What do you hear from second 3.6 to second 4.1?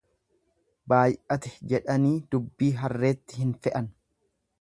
fe'an.